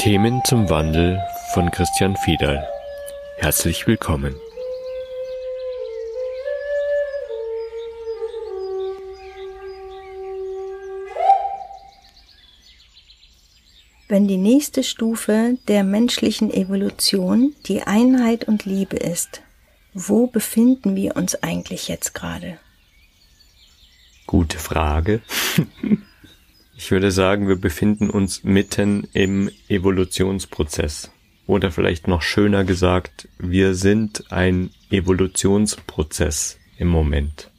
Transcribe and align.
Themen 0.00 0.42
zum 0.46 0.70
Wandel 0.70 1.22
von 1.52 1.70
Christian 1.70 2.16
Fiedal. 2.16 2.66
Herzlich 3.36 3.86
willkommen. 3.86 4.34
Wenn 14.08 14.26
die 14.26 14.38
nächste 14.38 14.84
Stufe 14.84 15.58
der 15.68 15.84
menschlichen 15.84 16.50
Evolution 16.50 17.54
die 17.66 17.82
Einheit 17.82 18.48
und 18.48 18.64
Liebe 18.64 18.96
ist, 18.96 19.42
wo 19.92 20.26
befinden 20.26 20.96
wir 20.96 21.14
uns 21.14 21.42
eigentlich 21.42 21.88
jetzt 21.88 22.14
gerade? 22.14 22.58
Gute 24.26 24.58
Frage. 24.58 25.20
Ich 26.82 26.90
würde 26.90 27.10
sagen, 27.10 27.46
wir 27.46 27.56
befinden 27.56 28.08
uns 28.08 28.42
mitten 28.42 29.06
im 29.12 29.50
Evolutionsprozess. 29.68 31.10
Oder 31.46 31.70
vielleicht 31.70 32.08
noch 32.08 32.22
schöner 32.22 32.64
gesagt, 32.64 33.28
wir 33.38 33.74
sind 33.74 34.32
ein 34.32 34.70
Evolutionsprozess 34.90 36.58
im 36.78 36.88
Moment. 36.88 37.50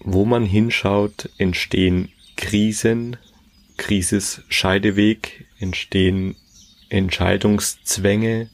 Wo 0.00 0.26
man 0.26 0.44
hinschaut, 0.44 1.30
entstehen 1.38 2.10
Krisen, 2.36 3.16
Krisis 3.78 4.42
Scheideweg, 4.50 5.46
entstehen 5.58 6.36
Entscheidungszwänge. 6.90 8.50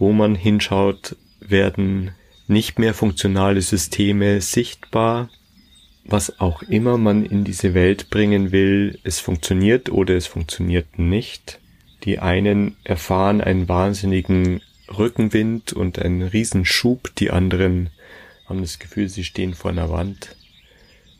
Wo 0.00 0.12
man 0.12 0.34
hinschaut, 0.34 1.14
werden 1.38 2.10
nicht 2.48 2.80
mehr 2.80 2.92
funktionale 2.92 3.62
Systeme 3.62 4.40
sichtbar, 4.40 5.30
was 6.08 6.40
auch 6.40 6.62
immer 6.62 6.98
man 6.98 7.24
in 7.24 7.44
diese 7.44 7.74
Welt 7.74 8.10
bringen 8.10 8.52
will, 8.52 8.98
es 9.02 9.20
funktioniert 9.20 9.90
oder 9.90 10.14
es 10.14 10.26
funktioniert 10.26 10.98
nicht. 10.98 11.58
Die 12.04 12.18
einen 12.18 12.76
erfahren 12.84 13.40
einen 13.40 13.68
wahnsinnigen 13.68 14.62
Rückenwind 14.96 15.72
und 15.72 15.98
einen 15.98 16.22
Riesenschub, 16.22 17.14
die 17.16 17.30
anderen 17.30 17.90
haben 18.48 18.60
das 18.60 18.78
Gefühl, 18.78 19.08
sie 19.08 19.24
stehen 19.24 19.54
vor 19.54 19.72
einer 19.72 19.90
Wand. 19.90 20.36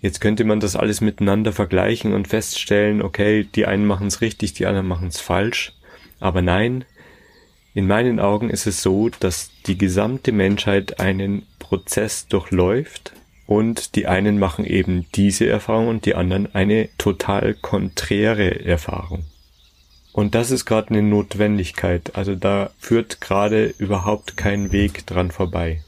Jetzt 0.00 0.20
könnte 0.20 0.44
man 0.44 0.60
das 0.60 0.76
alles 0.76 1.00
miteinander 1.00 1.52
vergleichen 1.52 2.12
und 2.12 2.28
feststellen, 2.28 3.02
okay, 3.02 3.48
die 3.54 3.66
einen 3.66 3.86
machen 3.86 4.06
es 4.06 4.20
richtig, 4.20 4.52
die 4.52 4.66
anderen 4.66 4.86
machen 4.86 5.08
es 5.08 5.18
falsch. 5.18 5.72
Aber 6.20 6.42
nein, 6.42 6.84
in 7.74 7.86
meinen 7.86 8.20
Augen 8.20 8.48
ist 8.48 8.66
es 8.66 8.82
so, 8.82 9.08
dass 9.08 9.50
die 9.66 9.76
gesamte 9.76 10.30
Menschheit 10.30 11.00
einen 11.00 11.42
Prozess 11.58 12.28
durchläuft, 12.28 13.12
und 13.46 13.94
die 13.94 14.06
einen 14.06 14.38
machen 14.38 14.64
eben 14.64 15.06
diese 15.14 15.46
Erfahrung 15.46 15.88
und 15.88 16.04
die 16.04 16.14
anderen 16.14 16.54
eine 16.54 16.88
total 16.98 17.54
konträre 17.54 18.64
Erfahrung. 18.64 19.24
Und 20.12 20.34
das 20.34 20.50
ist 20.50 20.64
gerade 20.64 20.90
eine 20.90 21.02
Notwendigkeit. 21.02 22.16
Also 22.16 22.34
da 22.34 22.70
führt 22.78 23.20
gerade 23.20 23.74
überhaupt 23.78 24.36
kein 24.36 24.72
Weg 24.72 25.06
dran 25.06 25.30
vorbei. 25.30 25.82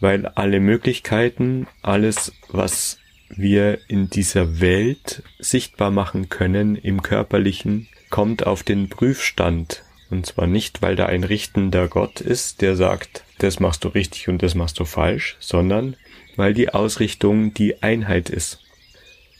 Weil 0.00 0.26
alle 0.26 0.60
Möglichkeiten, 0.60 1.66
alles, 1.82 2.32
was 2.48 2.98
wir 3.28 3.78
in 3.88 4.08
dieser 4.08 4.60
Welt 4.60 5.22
sichtbar 5.38 5.90
machen 5.90 6.28
können 6.28 6.76
im 6.76 7.02
körperlichen, 7.02 7.88
kommt 8.10 8.46
auf 8.46 8.62
den 8.62 8.88
Prüfstand. 8.88 9.82
Und 10.10 10.26
zwar 10.26 10.46
nicht, 10.46 10.82
weil 10.82 10.96
da 10.96 11.06
ein 11.06 11.24
richtender 11.24 11.88
Gott 11.88 12.20
ist, 12.20 12.62
der 12.62 12.76
sagt, 12.76 13.24
das 13.38 13.60
machst 13.60 13.84
du 13.84 13.88
richtig 13.88 14.28
und 14.28 14.42
das 14.42 14.54
machst 14.54 14.78
du 14.78 14.84
falsch, 14.84 15.36
sondern 15.40 15.96
weil 16.36 16.54
die 16.54 16.70
Ausrichtung 16.70 17.54
die 17.54 17.82
Einheit 17.82 18.30
ist. 18.30 18.60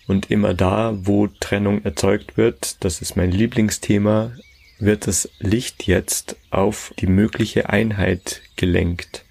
Und 0.06 0.30
immer 0.30 0.54
da, 0.54 0.96
wo 1.02 1.28
Trennung 1.28 1.84
erzeugt 1.84 2.36
wird, 2.36 2.84
das 2.84 3.00
ist 3.00 3.16
mein 3.16 3.30
Lieblingsthema, 3.30 4.32
wird 4.78 5.06
das 5.06 5.30
Licht 5.38 5.86
jetzt 5.86 6.36
auf 6.50 6.92
die 6.98 7.06
mögliche 7.06 7.70
Einheit 7.70 8.42
gelenkt. 8.56 9.24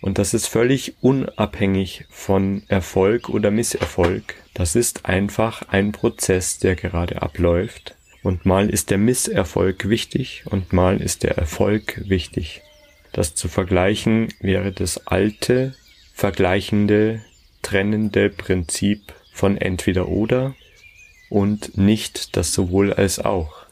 Und 0.00 0.18
das 0.18 0.34
ist 0.34 0.46
völlig 0.46 0.94
unabhängig 1.00 2.04
von 2.08 2.62
Erfolg 2.68 3.28
oder 3.28 3.50
Misserfolg. 3.50 4.34
Das 4.54 4.76
ist 4.76 5.06
einfach 5.06 5.62
ein 5.68 5.92
Prozess, 5.92 6.58
der 6.58 6.76
gerade 6.76 7.22
abläuft. 7.22 7.96
Und 8.22 8.44
mal 8.44 8.68
ist 8.68 8.90
der 8.90 8.98
Misserfolg 8.98 9.88
wichtig 9.88 10.44
und 10.46 10.72
mal 10.72 11.00
ist 11.00 11.22
der 11.22 11.38
Erfolg 11.38 12.02
wichtig. 12.08 12.62
Das 13.12 13.34
zu 13.34 13.48
vergleichen 13.48 14.28
wäre 14.40 14.72
das 14.72 15.06
alte 15.06 15.74
vergleichende, 16.18 17.20
trennende 17.62 18.28
Prinzip 18.28 19.14
von 19.32 19.56
entweder 19.56 20.08
oder 20.08 20.56
und 21.30 21.78
nicht 21.78 22.36
das 22.36 22.52
sowohl 22.52 22.92
als 22.92 23.20
auch. 23.20 23.66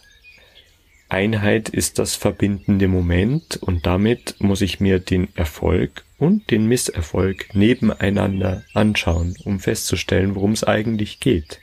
Einheit 1.09 1.69
ist 1.69 1.99
das 1.99 2.15
verbindende 2.15 2.87
Moment 2.87 3.57
und 3.61 3.85
damit 3.85 4.37
muss 4.39 4.61
ich 4.61 4.79
mir 4.79 5.01
den 5.01 5.27
Erfolg 5.35 6.05
und 6.19 6.53
den 6.53 6.67
Misserfolg 6.67 7.53
nebeneinander 7.53 8.63
anschauen, 8.75 9.37
um 9.45 9.59
festzustellen, 9.59 10.37
worum 10.37 10.53
es 10.53 10.63
eigentlich 10.63 11.19
geht. 11.19 11.59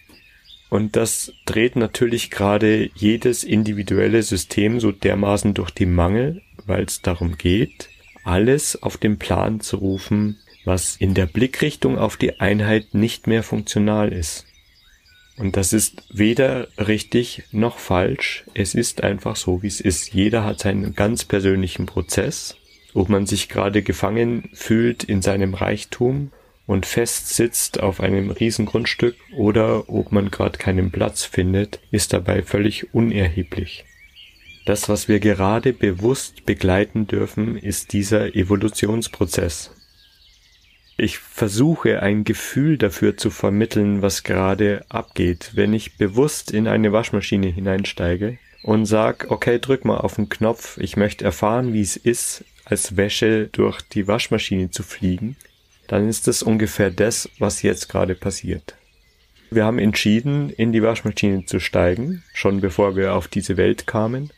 Und 0.69 0.97
das 0.97 1.31
dreht 1.45 1.77
natürlich 1.77 2.29
gerade 2.29 2.89
jedes 2.93 3.45
individuelle 3.45 4.21
System 4.21 4.81
so 4.81 4.91
dermaßen 4.91 5.53
durch 5.53 5.71
die 5.71 5.85
Mangel, 5.85 6.41
weil 6.65 6.83
es 6.83 7.01
darum 7.01 7.37
geht, 7.37 7.87
alles 8.25 8.83
auf 8.83 8.97
den 8.97 9.17
Plan 9.17 9.61
zu 9.61 9.77
rufen, 9.77 10.39
was 10.65 10.95
in 10.95 11.13
der 11.13 11.25
Blickrichtung 11.25 11.97
auf 11.97 12.17
die 12.17 12.39
Einheit 12.39 12.93
nicht 12.93 13.27
mehr 13.27 13.43
funktional 13.43 14.11
ist. 14.11 14.45
Und 15.37 15.57
das 15.57 15.73
ist 15.73 16.03
weder 16.13 16.67
richtig 16.77 17.43
noch 17.51 17.79
falsch. 17.79 18.43
Es 18.53 18.75
ist 18.75 19.03
einfach 19.03 19.35
so, 19.35 19.63
wie 19.63 19.67
es 19.67 19.81
ist. 19.81 20.13
Jeder 20.13 20.43
hat 20.43 20.59
seinen 20.59 20.93
ganz 20.93 21.25
persönlichen 21.25 21.85
Prozess. 21.85 22.55
Ob 22.93 23.09
man 23.09 23.25
sich 23.25 23.49
gerade 23.49 23.81
gefangen 23.81 24.49
fühlt 24.53 25.03
in 25.03 25.23
seinem 25.23 25.55
Reichtum 25.55 26.31
und 26.67 26.85
fest 26.85 27.29
sitzt 27.29 27.81
auf 27.81 27.99
einem 27.99 28.29
Riesengrundstück 28.29 29.15
oder 29.35 29.89
ob 29.89 30.11
man 30.11 30.29
gerade 30.29 30.59
keinen 30.59 30.91
Platz 30.91 31.23
findet, 31.23 31.79
ist 31.89 32.13
dabei 32.13 32.43
völlig 32.43 32.93
unerheblich. 32.93 33.85
Das, 34.65 34.87
was 34.87 35.07
wir 35.07 35.19
gerade 35.19 35.73
bewusst 35.73 36.45
begleiten 36.45 37.07
dürfen, 37.07 37.57
ist 37.57 37.91
dieser 37.91 38.35
Evolutionsprozess. 38.35 39.71
Ich 40.95 41.17
versuche 41.17 42.03
ein 42.03 42.23
Gefühl 42.23 42.77
dafür 42.77 43.17
zu 43.17 43.31
vermitteln, 43.31 44.01
was 44.03 44.23
gerade 44.23 44.85
abgeht. 44.89 45.51
Wenn 45.55 45.73
ich 45.73 45.97
bewusst 45.97 46.51
in 46.51 46.67
eine 46.67 46.91
Waschmaschine 46.91 47.47
hineinsteige 47.47 48.37
und 48.61 48.85
sag, 48.85 49.31
okay, 49.31 49.59
drück 49.59 49.85
mal 49.85 49.97
auf 49.97 50.15
den 50.15 50.29
Knopf, 50.29 50.77
ich 50.77 50.95
möchte 50.95 51.25
erfahren, 51.25 51.73
wie 51.73 51.81
es 51.81 51.97
ist, 51.97 52.45
als 52.65 52.95
Wäsche 52.95 53.47
durch 53.51 53.81
die 53.81 54.07
Waschmaschine 54.07 54.69
zu 54.69 54.83
fliegen, 54.83 55.35
dann 55.87 56.07
ist 56.07 56.27
das 56.27 56.43
ungefähr 56.43 56.91
das, 56.91 57.27
was 57.39 57.63
jetzt 57.63 57.89
gerade 57.89 58.15
passiert. 58.15 58.75
Wir 59.49 59.65
haben 59.65 59.79
entschieden, 59.79 60.49
in 60.49 60.71
die 60.71 60.81
Waschmaschine 60.81 61.45
zu 61.45 61.59
steigen, 61.59 62.23
schon 62.33 62.61
bevor 62.61 62.95
wir 62.95 63.15
auf 63.15 63.27
diese 63.27 63.57
Welt 63.57 63.87
kamen. 63.87 64.31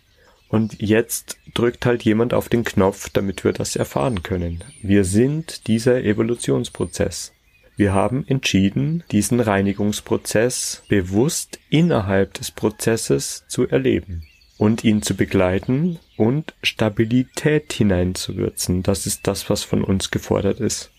Und 0.47 0.81
jetzt 0.81 1.38
drückt 1.53 1.86
halt 1.86 2.03
jemand 2.03 2.33
auf 2.33 2.50
den 2.50 2.63
Knopf, 2.63 3.09
damit 3.09 3.44
wir 3.44 3.53
das 3.53 3.75
erfahren 3.75 4.24
können. 4.24 4.63
Wir 4.81 5.03
sind 5.03 5.68
dieser 5.68 6.03
Evolutionsprozess. 6.03 7.33
Wir 7.77 7.94
haben 7.94 8.25
entschieden, 8.27 9.03
diesen 9.12 9.39
Reinigungsprozess 9.42 10.83
bewusst 10.88 11.59
innerhalb 11.69 12.33
des 12.36 12.51
Prozesses 12.51 13.44
zu 13.47 13.68
erleben 13.68 14.24
und 14.57 14.83
ihn 14.86 15.01
zu 15.01 15.15
begleiten 15.15 16.00
und 16.15 16.53
Stabilität 16.63 17.74
hineinzuwürzen. 17.74 18.83
Das 18.83 19.06
ist 19.06 19.27
das, 19.27 19.50
was 19.50 19.63
von 19.63 19.83
uns 19.83 20.12
gefordert 20.12 20.62
ist. 20.62 20.91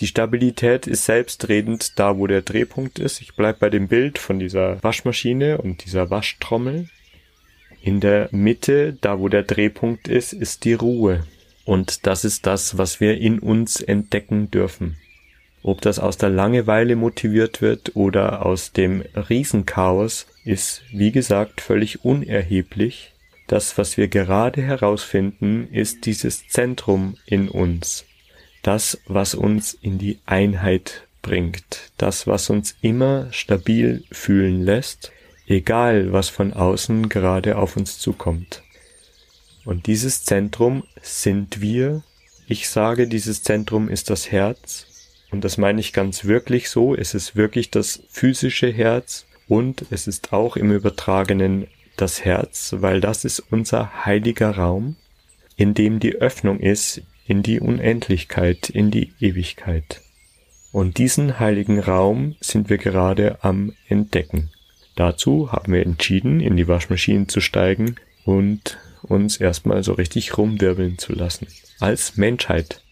Die 0.00 0.06
Stabilität 0.06 0.86
ist 0.86 1.06
selbstredend 1.06 1.98
da, 1.98 2.18
wo 2.18 2.26
der 2.26 2.42
Drehpunkt 2.42 2.98
ist. 2.98 3.20
Ich 3.20 3.34
bleib 3.34 3.58
bei 3.58 3.70
dem 3.70 3.88
Bild 3.88 4.18
von 4.18 4.38
dieser 4.38 4.82
Waschmaschine 4.82 5.58
und 5.58 5.84
dieser 5.84 6.10
Waschtrommel. 6.10 6.88
In 7.82 8.00
der 8.00 8.28
Mitte, 8.32 8.96
da 9.00 9.18
wo 9.18 9.28
der 9.28 9.44
Drehpunkt 9.44 10.08
ist, 10.08 10.32
ist 10.32 10.64
die 10.64 10.74
Ruhe. 10.74 11.24
Und 11.64 12.06
das 12.06 12.24
ist 12.24 12.46
das, 12.46 12.78
was 12.78 13.00
wir 13.00 13.18
in 13.18 13.38
uns 13.38 13.80
entdecken 13.80 14.50
dürfen. 14.50 14.96
Ob 15.62 15.80
das 15.80 15.98
aus 15.98 16.16
der 16.16 16.30
Langeweile 16.30 16.96
motiviert 16.96 17.60
wird 17.60 17.94
oder 17.94 18.46
aus 18.46 18.72
dem 18.72 19.02
Riesenchaos, 19.14 20.26
ist, 20.44 20.82
wie 20.92 21.12
gesagt, 21.12 21.60
völlig 21.60 22.04
unerheblich. 22.04 23.12
Das, 23.48 23.76
was 23.76 23.96
wir 23.96 24.08
gerade 24.08 24.62
herausfinden, 24.62 25.68
ist 25.72 26.06
dieses 26.06 26.48
Zentrum 26.48 27.16
in 27.26 27.48
uns. 27.48 28.04
Das, 28.62 28.98
was 29.06 29.34
uns 29.34 29.74
in 29.74 29.98
die 29.98 30.18
Einheit 30.26 31.06
bringt. 31.22 31.90
Das, 31.98 32.26
was 32.26 32.50
uns 32.50 32.76
immer 32.80 33.28
stabil 33.32 34.04
fühlen 34.10 34.62
lässt 34.62 35.12
egal 35.48 36.12
was 36.12 36.28
von 36.28 36.52
außen 36.52 37.08
gerade 37.08 37.56
auf 37.56 37.76
uns 37.76 37.98
zukommt. 37.98 38.62
Und 39.64 39.86
dieses 39.86 40.24
Zentrum 40.24 40.84
sind 41.02 41.60
wir. 41.60 42.02
Ich 42.46 42.68
sage, 42.68 43.08
dieses 43.08 43.42
Zentrum 43.42 43.88
ist 43.88 44.10
das 44.10 44.30
Herz. 44.30 44.86
Und 45.30 45.44
das 45.44 45.58
meine 45.58 45.80
ich 45.80 45.92
ganz 45.92 46.24
wirklich 46.24 46.70
so. 46.70 46.94
Es 46.94 47.14
ist 47.14 47.36
wirklich 47.36 47.70
das 47.70 48.02
physische 48.08 48.70
Herz 48.70 49.26
und 49.46 49.84
es 49.90 50.06
ist 50.06 50.32
auch 50.32 50.56
im 50.56 50.70
übertragenen 50.72 51.66
das 51.96 52.24
Herz, 52.24 52.76
weil 52.78 53.00
das 53.00 53.24
ist 53.24 53.40
unser 53.50 54.06
heiliger 54.06 54.52
Raum, 54.52 54.96
in 55.56 55.74
dem 55.74 55.98
die 56.00 56.14
Öffnung 56.14 56.60
ist 56.60 57.02
in 57.26 57.42
die 57.42 57.60
Unendlichkeit, 57.60 58.70
in 58.70 58.90
die 58.90 59.12
Ewigkeit. 59.20 60.00
Und 60.72 60.98
diesen 60.98 61.40
heiligen 61.40 61.80
Raum 61.80 62.36
sind 62.40 62.70
wir 62.70 62.78
gerade 62.78 63.42
am 63.42 63.74
Entdecken. 63.88 64.50
Dazu 64.98 65.52
haben 65.52 65.72
wir 65.72 65.86
entschieden, 65.86 66.40
in 66.40 66.56
die 66.56 66.66
Waschmaschine 66.66 67.28
zu 67.28 67.40
steigen 67.40 67.94
und 68.24 68.78
uns 69.02 69.36
erstmal 69.36 69.84
so 69.84 69.92
richtig 69.92 70.36
rumwirbeln 70.36 70.98
zu 70.98 71.12
lassen. 71.12 71.46
Als 71.78 72.16
Menschheit. 72.16 72.82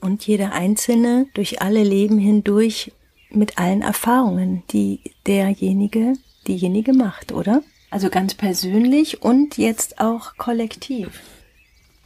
Und 0.00 0.24
jeder 0.28 0.52
Einzelne 0.52 1.26
durch 1.34 1.60
alle 1.60 1.82
Leben 1.82 2.20
hindurch 2.20 2.92
mit 3.30 3.58
allen 3.58 3.82
Erfahrungen, 3.82 4.62
die 4.70 5.00
derjenige, 5.26 6.12
diejenige 6.46 6.92
macht, 6.92 7.32
oder? 7.32 7.64
Also 7.90 8.10
ganz 8.10 8.34
persönlich 8.34 9.22
und 9.22 9.58
jetzt 9.58 10.00
auch 10.00 10.36
kollektiv. 10.36 11.20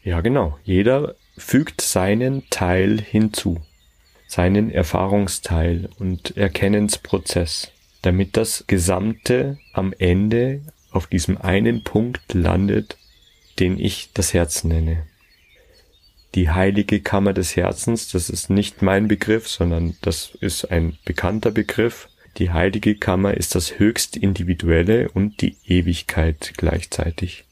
Ja, 0.04 0.22
genau. 0.22 0.56
Jeder 0.64 1.16
fügt 1.36 1.80
seinen 1.80 2.48
Teil 2.50 3.00
hinzu, 3.00 3.60
seinen 4.26 4.70
Erfahrungsteil 4.70 5.88
und 5.98 6.36
Erkennensprozess, 6.36 7.70
damit 8.02 8.36
das 8.36 8.64
Gesamte 8.66 9.58
am 9.72 9.92
Ende 9.98 10.62
auf 10.90 11.06
diesem 11.06 11.38
einen 11.38 11.82
Punkt 11.82 12.34
landet, 12.34 12.96
den 13.58 13.78
ich 13.78 14.10
das 14.14 14.34
Herz 14.34 14.64
nenne. 14.64 15.06
Die 16.34 16.50
heilige 16.50 17.00
Kammer 17.00 17.32
des 17.32 17.54
Herzens, 17.54 18.08
das 18.08 18.28
ist 18.28 18.50
nicht 18.50 18.82
mein 18.82 19.06
Begriff, 19.06 19.48
sondern 19.48 19.96
das 20.02 20.36
ist 20.40 20.70
ein 20.70 20.98
bekannter 21.04 21.52
Begriff, 21.52 22.08
die 22.38 22.50
heilige 22.50 22.96
Kammer 22.96 23.34
ist 23.34 23.54
das 23.54 23.78
höchst 23.78 24.16
individuelle 24.16 25.08
und 25.10 25.40
die 25.40 25.56
Ewigkeit 25.66 26.54
gleichzeitig. 26.56 27.44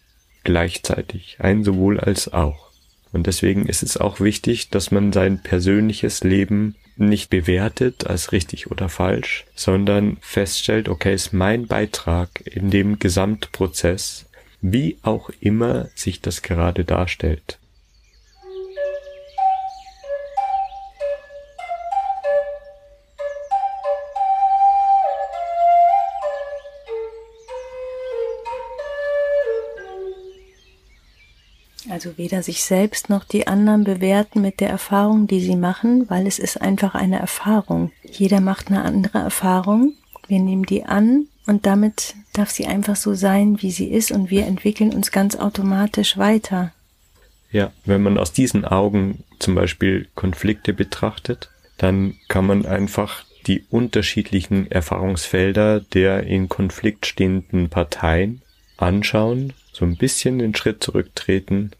Gleichzeitig. 0.43 1.37
Ein 1.39 1.63
sowohl 1.63 2.01
als 2.01 2.33
auch. 2.33 2.72
Und 3.13 3.27
deswegen 3.27 3.67
ist 3.67 3.83
es 3.83 3.97
auch 3.97 4.21
wichtig, 4.21 4.71
dass 4.71 4.91
man 4.91 5.13
sein 5.13 5.43
persönliches 5.43 6.25
Leben 6.25 6.77
nicht 6.97 7.31
bewertet 7.31 8.07
als 8.07 8.33
richtig 8.33 8.71
oder 8.71 8.89
falsch, 8.89 9.45
sondern 9.55 10.19
feststellt, 10.21 10.89
okay, 10.89 11.15
ist 11.15 11.33
mein 11.33 11.67
Beitrag 11.67 12.29
in 12.45 12.71
dem 12.71 12.99
Gesamtprozess, 12.99 14.27
wie 14.61 14.99
auch 15.03 15.31
immer 15.41 15.89
sich 15.95 16.21
das 16.21 16.43
gerade 16.43 16.85
darstellt. 16.85 17.59
Also 32.05 32.19
weder 32.19 32.43
sich 32.43 32.65
selbst 32.65 33.11
noch 33.11 33.23
die 33.23 33.47
anderen 33.47 33.85
bewerten 33.85 34.41
mit 34.41 34.59
der 34.59 34.69
Erfahrung, 34.69 35.29
die 35.29 35.39
sie 35.39 35.55
machen, 35.55 36.11
weil 36.11 36.27
es 36.27 36.41
ist 36.41 36.61
einfach 36.61 36.97
eine 36.97 37.21
Erfahrung. 37.21 37.93
Jeder 38.03 38.41
macht 38.41 38.73
eine 38.73 38.83
andere 38.83 39.19
Erfahrung. 39.19 39.93
Wir 40.27 40.41
nehmen 40.41 40.65
die 40.65 40.83
an 40.85 41.29
und 41.47 41.65
damit 41.65 42.17
darf 42.33 42.51
sie 42.51 42.67
einfach 42.67 42.97
so 42.97 43.15
sein, 43.15 43.63
wie 43.63 43.71
sie 43.71 43.87
ist 43.87 44.11
und 44.11 44.31
wir 44.31 44.47
entwickeln 44.47 44.93
uns 44.93 45.13
ganz 45.13 45.37
automatisch 45.37 46.19
weiter. 46.19 46.73
Ja, 47.53 47.71
wenn 47.85 48.03
man 48.03 48.19
aus 48.19 48.33
diesen 48.33 48.65
Augen 48.65 49.23
zum 49.39 49.55
Beispiel 49.55 50.09
Konflikte 50.17 50.73
betrachtet, 50.73 51.51
dann 51.79 52.17
kann 52.27 52.45
man 52.45 52.67
einfach 52.67 53.25
die 53.47 53.65
unterschiedlichen 53.71 54.69
Erfahrungsfelder 54.73 55.79
der 55.79 56.25
in 56.25 56.49
Konflikt 56.49 57.07
stehenden 57.07 57.69
Parteien 57.69 58.43
anschauen, 58.77 59.53
so 59.73 59.85
ein 59.85 59.97
bisschen 59.97 60.41
den 60.41 60.57
Schritt 60.57 60.83
zurücktreten 60.83 61.71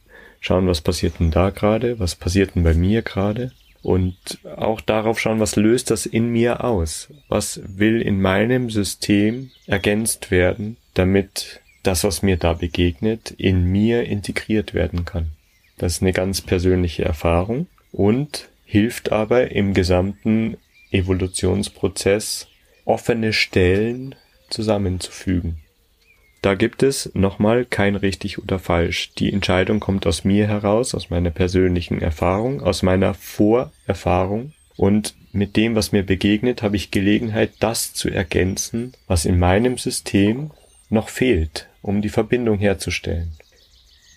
schauen, 0.43 0.67
was 0.67 0.83
passiert 0.83 1.19
denn 1.19 1.31
da 1.31 1.49
gerade, 1.49 1.99
was 1.99 2.15
passiert 2.15 2.55
denn 2.55 2.65
bei 2.65 2.75
mir 2.75 3.01
gerade 3.01 3.53
und 3.83 4.39
auch 4.57 4.81
darauf 4.81 5.19
schauen, 5.19 5.41
was 5.41 5.57
löst 5.57 5.91
das 5.91 6.05
in 6.05 6.29
mir 6.29 6.63
aus, 6.65 7.09
was 7.29 7.61
will 7.65 8.03
in 8.03 8.21
meinem 8.21 8.69
System 8.69 9.51
ergänzt 9.67 10.31
werden, 10.31 10.77
damit 10.95 11.61
das, 11.83 12.05
was 12.05 12.23
mir 12.23 12.37
da 12.37 12.53
begegnet, 12.53 13.31
in 13.33 13.65
mir 13.65 14.05
integriert 14.05 14.75
werden 14.75 15.05
kann. 15.05 15.31
Das 15.79 15.95
ist 15.95 16.03
eine 16.03 16.13
ganz 16.13 16.41
persönliche 16.41 17.05
Erfahrung 17.05 17.67
und 17.91 18.49
hilft 18.65 19.11
aber 19.11 19.51
im 19.51 19.75
gesamten 19.75 20.57
Evolutionsprozess 20.91 22.49
offene 22.85 23.33
Stellen 23.33 24.15
zusammenzufügen. 24.49 25.62
Da 26.43 26.57
gibt 26.57 26.83
es 26.83 27.09
nochmal 27.15 27.65
kein 27.65 27.95
richtig 27.95 28.39
oder 28.39 28.59
falsch. 28.59 29.13
Die 29.15 29.33
Entscheidung 29.33 29.79
kommt 29.79 30.09
aus 30.09 30.25
mir 30.25 30.49
heraus, 30.49 30.93
aus 30.93 31.09
meiner 31.09 31.31
persönlichen 31.31 32.03
Erfahrung, 32.03 32.61
aus 32.61 32.83
meiner 32.83 33.15
Vorerfahrung. 33.15 34.53
Und 34.77 35.15
mit 35.31 35.57
dem, 35.57 35.77
was 35.77 35.93
mir 35.93 36.03
begegnet, 36.03 36.63
habe 36.63 36.75
ich 36.75 36.91
Gelegenheit, 36.91 37.53
das 37.61 37.95
zu 37.95 38.11
ergänzen, 38.11 38.93
was 39.07 39.25
in 39.25 39.39
meinem 39.39 39.79
System 39.79 40.51
noch 40.91 41.09
fehlt, 41.09 41.69
um 41.81 42.03
die 42.03 42.09
Verbindung 42.09 42.59
herzustellen. 42.59 43.33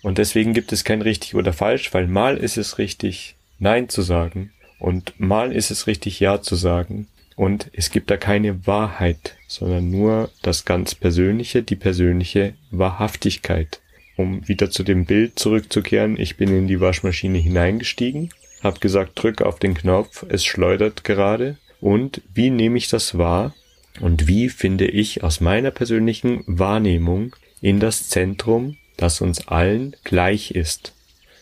Und 0.02 0.18
deswegen 0.18 0.52
gibt 0.52 0.72
es 0.72 0.82
kein 0.82 1.02
richtig 1.02 1.36
oder 1.36 1.52
falsch, 1.52 1.94
weil 1.94 2.08
mal 2.08 2.36
ist 2.36 2.56
es 2.56 2.78
richtig, 2.78 3.36
Nein 3.60 3.88
zu 3.88 4.02
sagen 4.02 4.52
und 4.78 5.18
mal 5.18 5.52
ist 5.52 5.70
es 5.70 5.86
richtig, 5.86 6.20
Ja 6.20 6.42
zu 6.42 6.56
sagen. 6.56 7.06
Und 7.36 7.70
es 7.74 7.90
gibt 7.90 8.10
da 8.10 8.16
keine 8.16 8.66
Wahrheit, 8.66 9.36
sondern 9.46 9.90
nur 9.90 10.30
das 10.42 10.64
ganz 10.64 10.94
Persönliche, 10.94 11.62
die 11.62 11.76
persönliche 11.76 12.54
Wahrhaftigkeit. 12.70 13.80
Um 14.16 14.48
wieder 14.48 14.70
zu 14.70 14.82
dem 14.82 15.04
Bild 15.04 15.38
zurückzukehren, 15.38 16.18
ich 16.18 16.38
bin 16.38 16.48
in 16.48 16.66
die 16.66 16.80
Waschmaschine 16.80 17.36
hineingestiegen, 17.36 18.30
habe 18.62 18.80
gesagt, 18.80 19.22
drück 19.22 19.42
auf 19.42 19.58
den 19.58 19.74
Knopf, 19.74 20.24
es 20.28 20.44
schleudert 20.46 21.04
gerade. 21.04 21.58
Und 21.82 22.22
wie 22.32 22.48
nehme 22.48 22.78
ich 22.78 22.88
das 22.88 23.18
wahr? 23.18 23.54
Und 24.00 24.26
wie 24.26 24.48
finde 24.48 24.86
ich 24.86 25.22
aus 25.22 25.42
meiner 25.42 25.70
persönlichen 25.70 26.42
Wahrnehmung 26.46 27.36
in 27.60 27.80
das 27.80 28.08
Zentrum, 28.08 28.78
das 28.96 29.20
uns 29.20 29.46
allen 29.48 29.94
gleich 30.04 30.52
ist? 30.52 30.94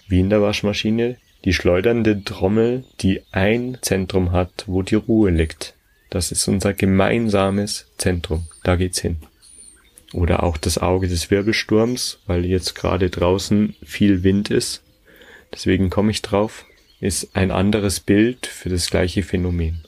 Wie 0.09 0.21
in 0.21 0.31
der 0.31 0.43
Waschmaschine 0.43 1.17
die 1.45 1.53
schleudernde 1.53 2.25
Trommel, 2.25 2.85
die 3.01 3.21
ein 3.31 3.79
Zentrum 3.83 4.33
hat, 4.33 4.65
wo 4.67 4.83
die 4.83 4.95
Ruhe 4.95 5.31
liegt. 5.31 5.75
Das 6.11 6.33
ist 6.33 6.47
unser 6.49 6.75
gemeinsames 6.75 7.87
Zentrum. 7.99 8.47
Da 8.63 8.77
geht's 8.77 9.01
hin. 9.01 9.17
Oder 10.13 10.43
auch 10.45 10.57
das 10.57 10.79
Auge 10.79 11.09
des 11.09 11.31
Wirbelsturms, 11.31 12.21
weil 12.27 12.45
jetzt 12.45 12.75
gerade 12.75 13.11
draußen 13.11 13.75
viel 13.85 14.23
Wind 14.23 14.51
ist. 14.51 14.83
Deswegen 15.53 15.91
komme 15.91 16.13
ich 16.13 16.23
drauf. 16.23 16.65
Ist 17.01 17.35
ein 17.35 17.51
anderes 17.51 18.01
Bild 18.01 18.47
für 18.47 18.69
das 18.69 18.89
gleiche 18.91 19.23
Phänomen. 19.23 19.85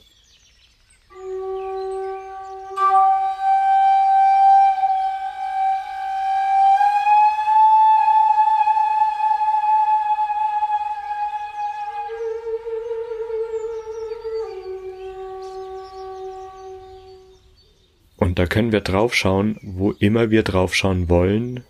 Können 18.56 18.72
wir 18.72 18.80
draufschauen, 18.80 19.58
wo 19.60 19.90
immer 19.90 20.30
wir 20.30 20.42
draufschauen 20.42 21.10
wollen, 21.10 21.62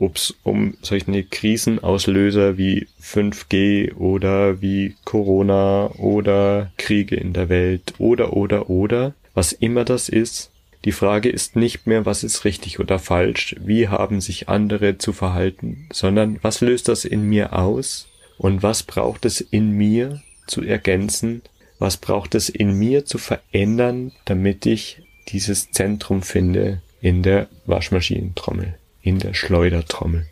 ob 0.00 0.16
es 0.16 0.34
um 0.42 0.74
solche 0.82 1.22
Krisenauslöser 1.22 2.58
wie 2.58 2.88
5G 3.00 3.94
oder 3.94 4.60
wie 4.60 4.96
Corona 5.04 5.92
oder 5.92 6.72
Kriege 6.76 7.14
in 7.14 7.34
der 7.34 7.48
Welt 7.48 7.94
oder 7.98 8.32
oder 8.32 8.68
oder, 8.68 9.14
was 9.34 9.52
immer 9.52 9.84
das 9.84 10.08
ist. 10.08 10.50
Die 10.84 10.90
Frage 10.90 11.28
ist 11.28 11.54
nicht 11.54 11.86
mehr, 11.86 12.04
was 12.04 12.24
ist 12.24 12.44
richtig 12.44 12.80
oder 12.80 12.98
falsch, 12.98 13.54
wie 13.60 13.86
haben 13.86 14.20
sich 14.20 14.48
andere 14.48 14.98
zu 14.98 15.12
verhalten, 15.12 15.88
sondern 15.92 16.40
was 16.42 16.60
löst 16.60 16.88
das 16.88 17.04
in 17.04 17.28
mir 17.28 17.56
aus? 17.56 18.08
Und 18.38 18.64
was 18.64 18.82
braucht 18.82 19.24
es 19.24 19.40
in 19.40 19.70
mir 19.70 20.20
zu 20.48 20.62
ergänzen, 20.64 21.42
was 21.78 21.96
braucht 21.96 22.34
es 22.34 22.48
in 22.48 22.72
mir 22.72 23.04
zu 23.04 23.18
verändern, 23.18 24.10
damit 24.24 24.66
ich 24.66 25.02
dieses 25.28 25.70
Zentrum 25.70 26.22
finde 26.22 26.80
in 27.00 27.22
der 27.22 27.48
Waschmaschinentrommel, 27.66 28.74
in 29.02 29.18
der 29.18 29.34
Schleudertrommel. 29.34 30.26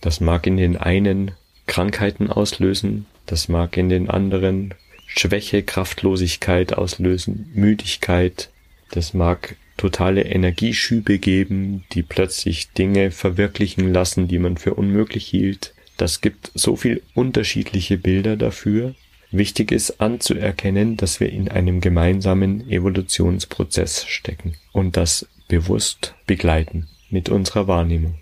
Das 0.00 0.20
mag 0.20 0.46
in 0.46 0.56
den 0.56 0.76
einen 0.76 1.32
Krankheiten 1.66 2.30
auslösen, 2.30 3.06
das 3.26 3.48
mag 3.48 3.76
in 3.76 3.88
den 3.88 4.10
anderen 4.10 4.74
Schwäche, 5.06 5.62
Kraftlosigkeit 5.62 6.72
auslösen, 6.72 7.50
Müdigkeit, 7.54 8.50
das 8.90 9.14
mag 9.14 9.56
totale 9.76 10.22
Energieschübe 10.22 11.18
geben, 11.18 11.84
die 11.92 12.02
plötzlich 12.02 12.72
Dinge 12.72 13.10
verwirklichen 13.10 13.92
lassen, 13.92 14.28
die 14.28 14.38
man 14.38 14.56
für 14.56 14.74
unmöglich 14.74 15.26
hielt. 15.26 15.74
Das 15.96 16.20
gibt 16.20 16.50
so 16.54 16.76
viel 16.76 17.02
unterschiedliche 17.14 17.98
Bilder 17.98 18.36
dafür. 18.36 18.94
Wichtig 19.32 19.72
ist 19.72 20.00
anzuerkennen, 20.00 20.98
dass 20.98 21.18
wir 21.18 21.32
in 21.32 21.48
einem 21.48 21.80
gemeinsamen 21.80 22.68
Evolutionsprozess 22.68 24.04
stecken 24.04 24.54
und 24.72 24.98
das 24.98 25.26
bewusst 25.48 26.14
begleiten 26.26 26.88
mit 27.08 27.30
unserer 27.30 27.66
Wahrnehmung. 27.66 28.21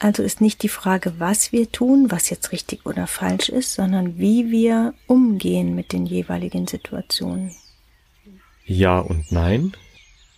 Also 0.00 0.22
ist 0.22 0.40
nicht 0.40 0.62
die 0.62 0.70
Frage, 0.70 1.12
was 1.18 1.52
wir 1.52 1.70
tun, 1.70 2.10
was 2.10 2.30
jetzt 2.30 2.52
richtig 2.52 2.86
oder 2.86 3.06
falsch 3.06 3.50
ist, 3.50 3.74
sondern 3.74 4.18
wie 4.18 4.50
wir 4.50 4.94
umgehen 5.06 5.74
mit 5.74 5.92
den 5.92 6.06
jeweiligen 6.06 6.66
Situationen. 6.66 7.54
Ja 8.64 8.98
und 8.98 9.30
nein. 9.30 9.72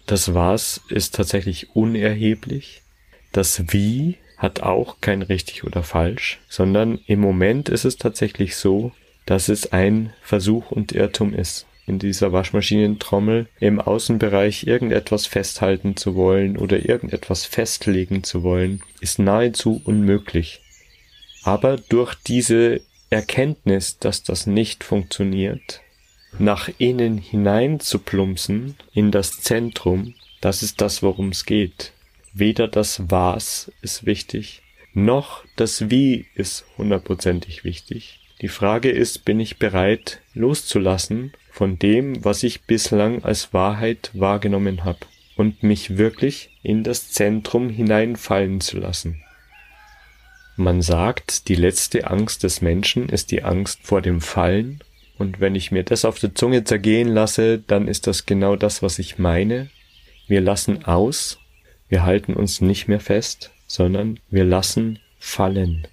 Das 0.06 0.34
Was 0.34 0.80
ist 0.88 1.14
tatsächlich 1.14 1.76
unerheblich. 1.76 2.82
Das 3.30 3.72
Wie 3.72 4.18
hat 4.36 4.60
auch 4.60 4.96
kein 5.00 5.22
richtig 5.22 5.62
oder 5.62 5.84
falsch, 5.84 6.40
sondern 6.48 6.98
im 7.06 7.20
Moment 7.20 7.68
ist 7.68 7.84
es 7.84 7.96
tatsächlich 7.96 8.56
so, 8.56 8.90
dass 9.26 9.48
es 9.48 9.72
ein 9.72 10.12
Versuch 10.22 10.72
und 10.72 10.90
Irrtum 10.90 11.32
ist 11.32 11.66
in 11.86 11.98
dieser 11.98 12.32
Waschmaschinentrommel 12.32 13.48
im 13.58 13.80
Außenbereich 13.80 14.66
irgendetwas 14.66 15.26
festhalten 15.26 15.96
zu 15.96 16.14
wollen 16.14 16.56
oder 16.56 16.88
irgendetwas 16.88 17.44
festlegen 17.44 18.22
zu 18.22 18.42
wollen, 18.42 18.82
ist 19.00 19.18
nahezu 19.18 19.80
unmöglich. 19.84 20.60
Aber 21.42 21.76
durch 21.76 22.14
diese 22.14 22.80
Erkenntnis, 23.10 23.98
dass 23.98 24.22
das 24.22 24.46
nicht 24.46 24.84
funktioniert, 24.84 25.80
nach 26.38 26.70
innen 26.78 27.18
hinein 27.18 27.80
zu 27.80 27.98
plumpsen 27.98 28.76
in 28.94 29.10
das 29.10 29.40
Zentrum, 29.40 30.14
das 30.40 30.62
ist 30.62 30.80
das, 30.80 31.02
worum 31.02 31.28
es 31.28 31.44
geht. 31.44 31.92
Weder 32.32 32.68
das 32.68 33.02
Was 33.10 33.70
ist 33.82 34.06
wichtig, 34.06 34.62
noch 34.94 35.44
das 35.56 35.90
Wie 35.90 36.26
ist 36.34 36.64
hundertprozentig 36.78 37.64
wichtig. 37.64 38.20
Die 38.40 38.48
Frage 38.48 38.90
ist, 38.90 39.24
bin 39.24 39.38
ich 39.40 39.58
bereit 39.58 40.20
loszulassen 40.34 41.32
von 41.52 41.78
dem, 41.78 42.24
was 42.24 42.42
ich 42.42 42.62
bislang 42.62 43.22
als 43.24 43.52
Wahrheit 43.52 44.10
wahrgenommen 44.14 44.84
habe 44.84 45.00
und 45.36 45.62
mich 45.62 45.98
wirklich 45.98 46.50
in 46.62 46.82
das 46.82 47.12
Zentrum 47.12 47.68
hineinfallen 47.68 48.62
zu 48.62 48.78
lassen. 48.78 49.22
Man 50.56 50.80
sagt, 50.80 51.48
die 51.48 51.54
letzte 51.54 52.10
Angst 52.10 52.42
des 52.42 52.62
Menschen 52.62 53.10
ist 53.10 53.30
die 53.30 53.44
Angst 53.44 53.80
vor 53.82 54.00
dem 54.00 54.20
Fallen, 54.20 54.82
und 55.18 55.40
wenn 55.40 55.54
ich 55.54 55.70
mir 55.70 55.84
das 55.84 56.04
auf 56.04 56.18
der 56.18 56.34
Zunge 56.34 56.64
zergehen 56.64 57.08
lasse, 57.08 57.58
dann 57.58 57.86
ist 57.86 58.06
das 58.06 58.26
genau 58.26 58.56
das, 58.56 58.82
was 58.82 58.98
ich 58.98 59.18
meine. 59.18 59.68
Wir 60.26 60.40
lassen 60.40 60.84
aus, 60.84 61.38
wir 61.88 62.02
halten 62.02 62.32
uns 62.32 62.60
nicht 62.60 62.88
mehr 62.88 62.98
fest, 62.98 63.52
sondern 63.66 64.18
wir 64.30 64.44
lassen 64.44 64.98
fallen. 65.18 65.86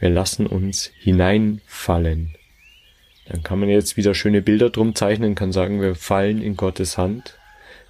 Wir 0.00 0.10
lassen 0.10 0.46
uns 0.46 0.90
hineinfallen. 0.98 2.34
Dann 3.32 3.42
kann 3.42 3.58
man 3.58 3.70
jetzt 3.70 3.96
wieder 3.96 4.14
schöne 4.14 4.42
Bilder 4.42 4.68
drum 4.68 4.94
zeichnen, 4.94 5.34
kann 5.34 5.52
sagen, 5.52 5.80
wir 5.80 5.94
fallen 5.94 6.42
in 6.42 6.54
Gottes 6.54 6.98
Hand. 6.98 7.38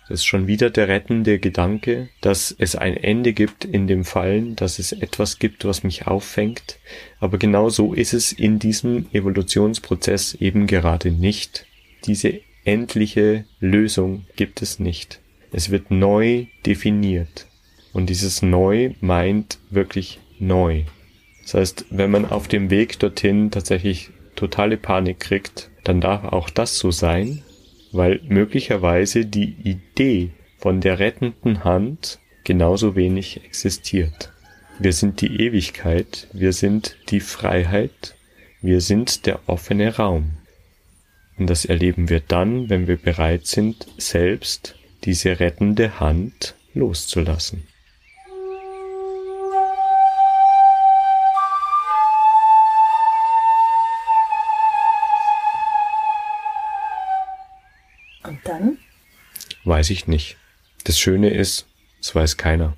Das 0.08 0.20
ist 0.20 0.24
schon 0.24 0.46
wieder 0.46 0.70
der 0.70 0.86
rettende 0.86 1.40
Gedanke, 1.40 2.08
dass 2.20 2.54
es 2.56 2.76
ein 2.76 2.96
Ende 2.96 3.32
gibt 3.32 3.64
in 3.64 3.88
dem 3.88 4.04
Fallen, 4.04 4.54
dass 4.54 4.78
es 4.78 4.92
etwas 4.92 5.40
gibt, 5.40 5.64
was 5.64 5.82
mich 5.82 6.06
auffängt. 6.06 6.78
Aber 7.18 7.38
genau 7.38 7.70
so 7.70 7.92
ist 7.92 8.14
es 8.14 8.32
in 8.32 8.60
diesem 8.60 9.06
Evolutionsprozess 9.12 10.34
eben 10.34 10.68
gerade 10.68 11.10
nicht. 11.10 11.66
Diese 12.04 12.40
endliche 12.64 13.44
Lösung 13.58 14.26
gibt 14.36 14.62
es 14.62 14.78
nicht. 14.78 15.20
Es 15.50 15.70
wird 15.70 15.90
neu 15.90 16.46
definiert. 16.66 17.46
Und 17.92 18.10
dieses 18.10 18.42
Neu 18.42 18.92
meint 19.00 19.58
wirklich 19.70 20.20
neu. 20.38 20.84
Das 21.42 21.54
heißt, 21.54 21.86
wenn 21.90 22.10
man 22.10 22.26
auf 22.26 22.48
dem 22.48 22.70
Weg 22.70 22.98
dorthin 23.00 23.50
tatsächlich 23.50 24.10
totale 24.34 24.76
Panik 24.76 25.20
kriegt, 25.20 25.70
dann 25.84 26.00
darf 26.00 26.24
auch 26.24 26.50
das 26.50 26.78
so 26.78 26.90
sein, 26.90 27.42
weil 27.92 28.20
möglicherweise 28.26 29.26
die 29.26 29.54
Idee 29.64 30.30
von 30.58 30.80
der 30.80 30.98
rettenden 30.98 31.64
Hand 31.64 32.18
genauso 32.44 32.96
wenig 32.96 33.44
existiert. 33.44 34.32
Wir 34.78 34.92
sind 34.92 35.20
die 35.20 35.40
Ewigkeit, 35.40 36.28
wir 36.32 36.52
sind 36.52 36.96
die 37.10 37.20
Freiheit, 37.20 38.16
wir 38.60 38.80
sind 38.80 39.26
der 39.26 39.40
offene 39.48 39.96
Raum. 39.96 40.30
Und 41.38 41.48
das 41.48 41.64
erleben 41.64 42.08
wir 42.08 42.20
dann, 42.20 42.70
wenn 42.70 42.86
wir 42.86 42.96
bereit 42.96 43.46
sind, 43.46 43.86
selbst 43.98 44.76
diese 45.04 45.40
rettende 45.40 46.00
Hand 46.00 46.54
loszulassen. 46.74 47.66
Weiß 59.64 59.90
ich 59.90 60.06
nicht. 60.06 60.36
Das 60.84 60.98
Schöne 60.98 61.30
ist, 61.30 61.66
es 62.00 62.14
weiß 62.14 62.36
keiner. 62.36 62.76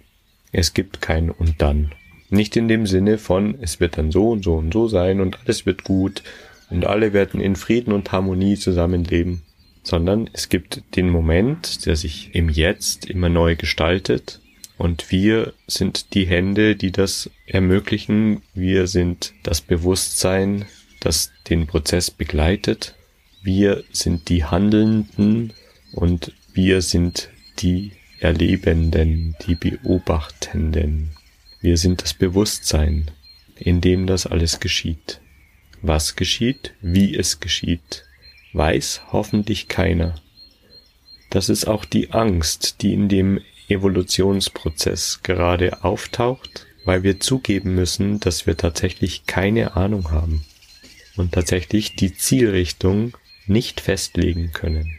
Es 0.52 0.74
gibt 0.74 1.00
kein 1.00 1.30
und 1.30 1.62
dann. 1.62 1.92
Nicht 2.30 2.56
in 2.56 2.68
dem 2.68 2.86
Sinne 2.86 3.18
von, 3.18 3.56
es 3.60 3.80
wird 3.80 3.98
dann 3.98 4.10
so 4.10 4.30
und 4.30 4.44
so 4.44 4.56
und 4.56 4.72
so 4.72 4.88
sein 4.88 5.20
und 5.20 5.38
alles 5.40 5.66
wird 5.66 5.84
gut 5.84 6.22
und 6.70 6.84
alle 6.86 7.12
werden 7.12 7.40
in 7.40 7.56
Frieden 7.56 7.92
und 7.92 8.12
Harmonie 8.12 8.56
zusammenleben, 8.56 9.42
sondern 9.82 10.28
es 10.32 10.48
gibt 10.48 10.82
den 10.96 11.10
Moment, 11.10 11.86
der 11.86 11.96
sich 11.96 12.34
im 12.34 12.48
Jetzt 12.48 13.06
immer 13.06 13.28
neu 13.28 13.56
gestaltet 13.56 14.40
und 14.76 15.10
wir 15.10 15.52
sind 15.66 16.14
die 16.14 16.26
Hände, 16.26 16.76
die 16.76 16.90
das 16.90 17.30
ermöglichen. 17.46 18.42
Wir 18.54 18.86
sind 18.86 19.32
das 19.42 19.60
Bewusstsein, 19.60 20.64
das 21.00 21.30
den 21.48 21.66
Prozess 21.66 22.10
begleitet. 22.10 22.96
Wir 23.46 23.84
sind 23.92 24.30
die 24.30 24.42
Handelnden 24.46 25.52
und 25.92 26.32
wir 26.54 26.80
sind 26.80 27.28
die 27.58 27.92
Erlebenden, 28.18 29.36
die 29.46 29.54
Beobachtenden. 29.54 31.10
Wir 31.60 31.76
sind 31.76 32.00
das 32.00 32.14
Bewusstsein, 32.14 33.10
in 33.56 33.82
dem 33.82 34.06
das 34.06 34.26
alles 34.26 34.60
geschieht. 34.60 35.20
Was 35.82 36.16
geschieht, 36.16 36.72
wie 36.80 37.14
es 37.14 37.38
geschieht, 37.38 38.04
weiß 38.54 39.02
hoffentlich 39.12 39.68
keiner. 39.68 40.14
Das 41.28 41.50
ist 41.50 41.66
auch 41.66 41.84
die 41.84 42.12
Angst, 42.12 42.80
die 42.80 42.94
in 42.94 43.10
dem 43.10 43.42
Evolutionsprozess 43.68 45.20
gerade 45.22 45.84
auftaucht, 45.84 46.66
weil 46.86 47.02
wir 47.02 47.20
zugeben 47.20 47.74
müssen, 47.74 48.20
dass 48.20 48.46
wir 48.46 48.56
tatsächlich 48.56 49.26
keine 49.26 49.76
Ahnung 49.76 50.12
haben 50.12 50.46
und 51.18 51.32
tatsächlich 51.32 51.94
die 51.94 52.14
Zielrichtung 52.14 53.12
nicht 53.46 53.80
festlegen 53.80 54.52
können 54.52 54.98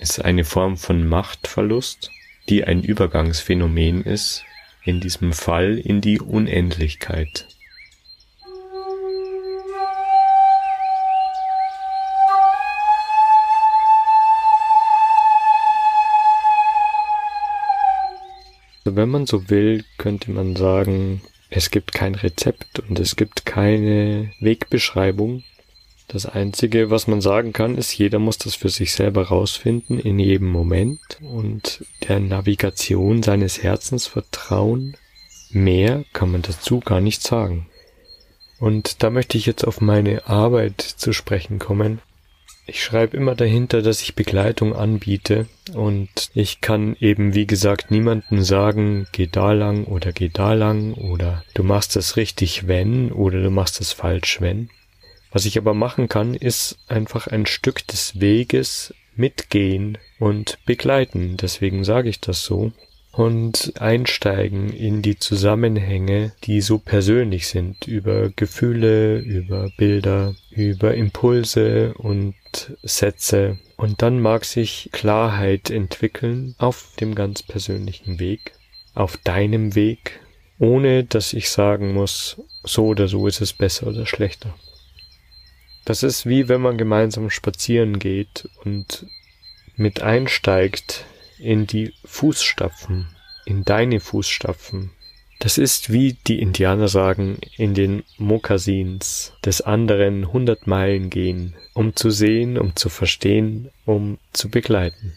ist 0.00 0.24
eine 0.24 0.44
Form 0.44 0.78
von 0.78 1.06
Machtverlust, 1.06 2.10
die 2.48 2.64
ein 2.64 2.82
Übergangsphänomen 2.82 4.02
ist, 4.02 4.44
in 4.82 5.00
diesem 5.00 5.34
Fall 5.34 5.78
in 5.78 6.00
die 6.00 6.20
Unendlichkeit. 6.20 7.46
Also 18.86 18.96
wenn 18.96 19.10
man 19.10 19.26
so 19.26 19.50
will, 19.50 19.84
könnte 19.98 20.30
man 20.30 20.56
sagen, 20.56 21.20
es 21.50 21.70
gibt 21.70 21.92
kein 21.92 22.14
Rezept 22.14 22.80
und 22.80 22.98
es 22.98 23.16
gibt 23.16 23.44
keine 23.44 24.32
Wegbeschreibung, 24.40 25.44
das 26.12 26.26
Einzige, 26.26 26.90
was 26.90 27.06
man 27.06 27.20
sagen 27.20 27.52
kann, 27.52 27.78
ist, 27.78 27.96
jeder 27.96 28.18
muss 28.18 28.38
das 28.38 28.56
für 28.56 28.68
sich 28.68 28.92
selber 28.92 29.28
rausfinden 29.28 29.98
in 29.98 30.18
jedem 30.18 30.48
Moment 30.48 31.00
und 31.22 31.84
der 32.08 32.18
Navigation 32.18 33.22
seines 33.22 33.62
Herzens 33.62 34.08
vertrauen. 34.08 34.96
Mehr 35.50 36.04
kann 36.12 36.32
man 36.32 36.42
dazu 36.42 36.80
gar 36.80 37.00
nicht 37.00 37.22
sagen. 37.22 37.66
Und 38.58 39.02
da 39.02 39.10
möchte 39.10 39.38
ich 39.38 39.46
jetzt 39.46 39.64
auf 39.64 39.80
meine 39.80 40.26
Arbeit 40.26 40.80
zu 40.80 41.12
sprechen 41.12 41.58
kommen. 41.58 42.00
Ich 42.66 42.84
schreibe 42.84 43.16
immer 43.16 43.34
dahinter, 43.34 43.80
dass 43.82 44.02
ich 44.02 44.14
Begleitung 44.14 44.74
anbiete 44.76 45.46
und 45.74 46.30
ich 46.34 46.60
kann 46.60 46.96
eben, 47.00 47.34
wie 47.34 47.46
gesagt, 47.46 47.90
niemandem 47.90 48.42
sagen, 48.42 49.06
geh 49.12 49.26
da 49.26 49.52
lang 49.52 49.84
oder 49.84 50.12
geh 50.12 50.28
da 50.28 50.52
lang 50.52 50.94
oder 50.94 51.42
du 51.54 51.62
machst 51.62 51.96
das 51.96 52.16
richtig, 52.16 52.68
wenn 52.68 53.10
oder 53.10 53.42
du 53.42 53.50
machst 53.50 53.80
das 53.80 53.92
falsch, 53.92 54.40
wenn. 54.40 54.70
Was 55.32 55.44
ich 55.44 55.56
aber 55.58 55.74
machen 55.74 56.08
kann, 56.08 56.34
ist 56.34 56.78
einfach 56.88 57.26
ein 57.28 57.46
Stück 57.46 57.86
des 57.86 58.20
Weges 58.20 58.94
mitgehen 59.14 59.98
und 60.18 60.58
begleiten. 60.66 61.36
Deswegen 61.36 61.84
sage 61.84 62.08
ich 62.08 62.20
das 62.20 62.44
so. 62.44 62.72
und 63.12 63.72
einsteigen 63.80 64.72
in 64.72 65.02
die 65.02 65.18
Zusammenhänge, 65.18 66.32
die 66.44 66.60
so 66.60 66.78
persönlich 66.78 67.48
sind, 67.48 67.88
über 67.88 68.30
Gefühle, 68.30 69.18
über 69.18 69.68
Bilder, 69.76 70.34
über 70.50 70.94
Impulse 70.94 71.94
und 71.94 72.34
Sätze. 72.82 73.58
Und 73.76 74.02
dann 74.02 74.20
mag 74.20 74.44
sich 74.44 74.90
Klarheit 74.92 75.70
entwickeln 75.70 76.54
auf 76.58 76.92
dem 77.00 77.14
ganz 77.14 77.42
persönlichen 77.42 78.20
Weg, 78.20 78.52
auf 78.94 79.16
deinem 79.16 79.74
Weg, 79.74 80.20
ohne 80.58 81.04
dass 81.04 81.32
ich 81.32 81.50
sagen 81.50 81.92
muss, 81.92 82.40
so 82.62 82.86
oder 82.86 83.08
so 83.08 83.26
ist 83.26 83.40
es 83.40 83.52
besser 83.52 83.88
oder 83.88 84.06
schlechter. 84.06 84.54
Das 85.84 86.02
ist 86.02 86.26
wie 86.26 86.48
wenn 86.48 86.60
man 86.60 86.78
gemeinsam 86.78 87.30
spazieren 87.30 87.98
geht 87.98 88.48
und 88.64 89.06
mit 89.76 90.02
einsteigt 90.02 91.04
in 91.38 91.66
die 91.66 91.94
Fußstapfen, 92.04 93.08
in 93.46 93.64
deine 93.64 94.00
Fußstapfen. 94.00 94.90
Das 95.38 95.56
ist 95.56 95.90
wie 95.90 96.18
die 96.26 96.38
Indianer 96.38 96.88
sagen, 96.88 97.38
in 97.56 97.72
den 97.72 98.02
Mokassins 98.18 99.32
des 99.42 99.62
anderen 99.62 100.34
hundert 100.34 100.66
Meilen 100.66 101.08
gehen, 101.08 101.54
um 101.72 101.96
zu 101.96 102.10
sehen, 102.10 102.58
um 102.58 102.76
zu 102.76 102.90
verstehen, 102.90 103.70
um 103.86 104.18
zu 104.34 104.50
begleiten. 104.50 105.14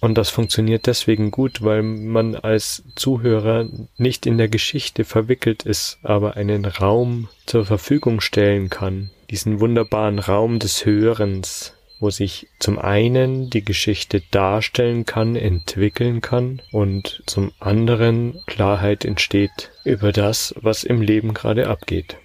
Und 0.00 0.16
das 0.16 0.30
funktioniert 0.30 0.86
deswegen 0.86 1.30
gut, 1.30 1.60
weil 1.62 1.82
man 1.82 2.34
als 2.36 2.82
Zuhörer 2.96 3.68
nicht 3.98 4.24
in 4.24 4.38
der 4.38 4.48
Geschichte 4.48 5.04
verwickelt 5.04 5.64
ist, 5.64 5.98
aber 6.02 6.36
einen 6.36 6.64
Raum 6.64 7.28
zur 7.44 7.66
Verfügung 7.66 8.22
stellen 8.22 8.70
kann, 8.70 9.10
diesen 9.30 9.60
wunderbaren 9.60 10.18
Raum 10.18 10.58
des 10.58 10.84
Hörens, 10.84 11.74
wo 12.00 12.10
sich 12.10 12.48
zum 12.58 12.78
einen 12.78 13.50
die 13.50 13.64
Geschichte 13.64 14.22
darstellen 14.30 15.04
kann, 15.04 15.36
entwickeln 15.36 16.20
kann 16.20 16.62
und 16.72 17.22
zum 17.26 17.52
anderen 17.60 18.42
Klarheit 18.46 19.04
entsteht 19.04 19.70
über 19.84 20.12
das, 20.12 20.54
was 20.60 20.82
im 20.82 21.02
Leben 21.02 21.34
gerade 21.34 21.68
abgeht. 21.68 22.16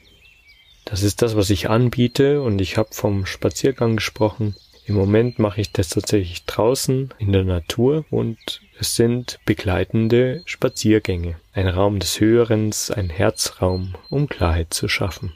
Das 0.86 1.04
ist 1.04 1.22
das, 1.22 1.36
was 1.36 1.50
ich 1.50 1.70
anbiete 1.70 2.42
und 2.42 2.62
ich 2.62 2.78
habe 2.78 2.90
vom 2.92 3.26
Spaziergang 3.26 3.98
gesprochen. 3.98 4.56
Im 4.86 4.96
Moment 4.96 5.40
mache 5.40 5.62
ich 5.62 5.72
das 5.72 5.90
tatsächlich 5.90 6.46
draußen 6.46 7.14
in 7.18 7.34
der 7.34 7.44
Natur 7.44 8.06
und 8.12 8.62
es 8.80 8.96
sind 8.96 9.40
begleitende 9.46 10.44
Spaziergänge. 10.46 11.38
Ein 11.54 11.68
Raum 11.68 12.00
des 12.00 12.20
Hörens, 12.20 12.92
ein 12.92 13.10
Herzraum, 13.10 13.96
um 14.10 14.28
Klarheit 14.30 14.74
zu 14.74 14.88
schaffen. 14.88 15.34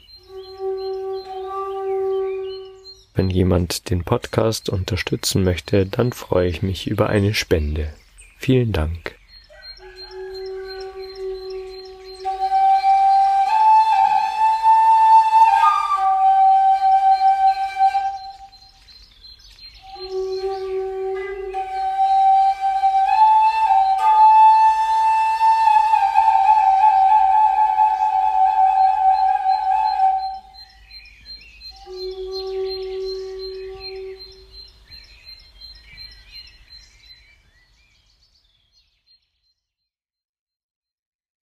Wenn 3.14 3.30
jemand 3.30 3.90
den 3.90 4.04
Podcast 4.04 4.68
unterstützen 4.68 5.42
möchte, 5.42 5.86
dann 5.86 6.12
freue 6.12 6.48
ich 6.48 6.62
mich 6.62 6.86
über 6.86 7.08
eine 7.08 7.34
Spende. 7.34 7.92
Vielen 8.38 8.72
Dank. 8.72 9.19